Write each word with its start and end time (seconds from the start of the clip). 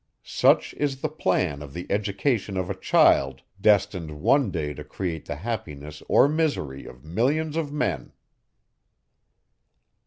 Such 0.23 0.73
is 0.79 1.01
the 1.01 1.09
plan 1.09 1.61
of 1.61 1.73
the 1.75 1.85
education 1.91 2.57
of 2.57 2.71
a 2.71 2.73
child, 2.73 3.43
destined 3.61 4.19
one 4.19 4.49
day 4.49 4.73
to 4.73 4.83
create 4.83 5.27
the 5.27 5.35
happiness 5.35 6.01
or 6.09 6.27
misery 6.27 6.85
of 6.87 7.05
millions 7.05 7.55
of 7.55 7.71
men! 7.71 8.11